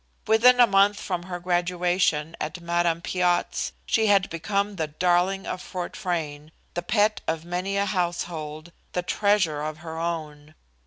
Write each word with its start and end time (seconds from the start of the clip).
Within 0.25 0.59
a 0.59 0.65
month 0.65 0.99
from 0.99 1.21
her 1.29 1.39
graduation 1.39 2.35
at 2.41 2.59
Madame 2.59 3.03
Piatt's 3.03 3.71
she 3.85 4.07
had 4.07 4.31
become 4.31 4.75
the 4.77 4.87
darling 4.87 5.45
of 5.45 5.61
Fort 5.61 5.95
Frayne, 5.95 6.51
the 6.73 6.81
pet 6.81 7.21
of 7.27 7.45
many 7.45 7.77
a 7.77 7.85
household, 7.85 8.71
the 8.93 9.03
treasure 9.03 9.61
of 9.61 9.77
her 9.85 9.99
own. 9.99 10.55